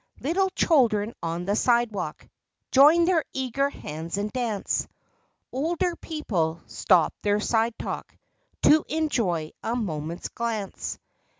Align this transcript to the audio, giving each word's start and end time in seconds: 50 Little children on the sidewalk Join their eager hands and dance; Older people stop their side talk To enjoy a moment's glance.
50 0.15 0.27
Little 0.29 0.49
children 0.55 1.13
on 1.21 1.45
the 1.45 1.55
sidewalk 1.55 2.27
Join 2.71 3.05
their 3.05 3.23
eager 3.33 3.69
hands 3.69 4.17
and 4.17 4.33
dance; 4.33 4.87
Older 5.51 5.95
people 5.95 6.59
stop 6.65 7.13
their 7.21 7.39
side 7.39 7.77
talk 7.77 8.17
To 8.63 8.83
enjoy 8.89 9.51
a 9.61 9.75
moment's 9.75 10.29
glance. 10.29 10.97